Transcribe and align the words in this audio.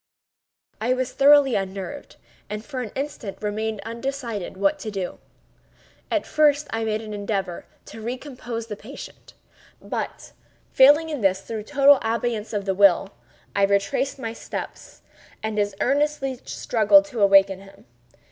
I 0.81 0.95
was 0.95 1.11
thoroughly 1.13 1.53
unnerved, 1.53 2.15
and 2.49 2.65
for 2.65 2.81
an 2.81 2.89
instant 2.95 3.37
remained 3.39 3.81
undecided 3.85 4.57
what 4.57 4.79
to 4.79 4.89
do. 4.89 5.19
At 6.09 6.25
first 6.25 6.65
I 6.71 6.83
made 6.83 7.03
an 7.03 7.13
endeavor 7.13 7.67
to 7.85 8.01
recompose 8.01 8.65
the 8.65 8.75
patient; 8.75 9.35
but, 9.79 10.31
failing 10.71 11.09
in 11.09 11.21
this 11.21 11.41
through 11.43 11.65
total 11.65 11.99
abeyance 12.01 12.51
of 12.51 12.65
the 12.65 12.73
will, 12.73 13.11
I 13.55 13.61
retraced 13.63 14.17
my 14.17 14.33
steps 14.33 15.03
and 15.43 15.59
as 15.59 15.75
earnestly 15.79 16.39
struggled 16.45 17.05
to 17.05 17.21
awaken 17.21 17.59
him. 17.59 17.85